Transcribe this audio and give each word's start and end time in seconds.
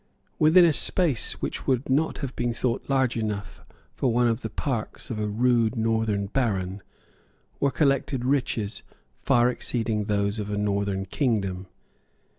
Within 0.39 0.65
a 0.65 0.73
space 0.73 1.43
which 1.43 1.67
would 1.67 1.87
not 1.87 2.17
have 2.25 2.35
been 2.35 2.53
thought 2.55 2.89
large 2.89 3.15
enough 3.15 3.61
for 3.93 4.11
one 4.11 4.27
of 4.27 4.41
the 4.41 4.49
parks 4.49 5.11
of 5.11 5.19
a 5.19 5.27
rude 5.27 5.75
northern 5.75 6.25
baron 6.25 6.81
were 7.59 7.69
collected 7.69 8.25
riches 8.25 8.81
far 9.13 9.51
exceeding 9.51 10.05
those 10.05 10.39
of 10.39 10.49
a 10.49 10.57
northern 10.57 11.05
kingdom. 11.05 11.67